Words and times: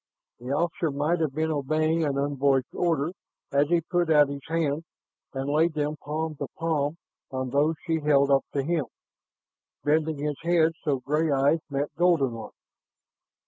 The 0.39 0.47
officer 0.51 0.89
might 0.89 1.19
have 1.19 1.33
been 1.35 1.51
obeying 1.51 2.03
an 2.03 2.17
unvoiced 2.17 2.73
order 2.73 3.13
as 3.51 3.67
he 3.67 3.81
put 3.81 4.09
out 4.09 4.29
his 4.29 4.41
hands 4.47 4.83
and 5.31 5.47
laid 5.47 5.75
them 5.75 5.95
palm 5.97 6.35
to 6.37 6.47
palm 6.57 6.97
on 7.29 7.51
those 7.51 7.75
she 7.85 7.99
held 7.99 8.31
up 8.31 8.43
to 8.53 8.63
him, 8.63 8.85
bending 9.83 10.17
his 10.17 10.41
head 10.41 10.71
so 10.83 11.01
gray 11.01 11.29
eyes 11.31 11.59
met 11.69 11.93
golden 11.95 12.31
ones. 12.31 12.55